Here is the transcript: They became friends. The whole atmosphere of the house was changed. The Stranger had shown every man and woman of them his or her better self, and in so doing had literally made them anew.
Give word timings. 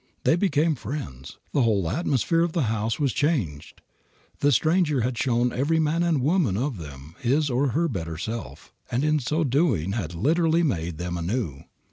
They 0.23 0.35
became 0.35 0.73
friends. 0.73 1.37
The 1.53 1.61
whole 1.61 1.87
atmosphere 1.87 2.41
of 2.41 2.53
the 2.53 2.63
house 2.63 2.99
was 2.99 3.13
changed. 3.13 3.81
The 4.39 4.51
Stranger 4.51 5.01
had 5.01 5.15
shown 5.15 5.53
every 5.53 5.77
man 5.79 6.01
and 6.01 6.23
woman 6.23 6.57
of 6.57 6.79
them 6.79 7.13
his 7.19 7.51
or 7.51 7.67
her 7.67 7.87
better 7.87 8.17
self, 8.17 8.73
and 8.91 9.03
in 9.03 9.19
so 9.19 9.43
doing 9.43 9.91
had 9.91 10.15
literally 10.15 10.63
made 10.63 10.97
them 10.97 11.17
anew. 11.17 11.65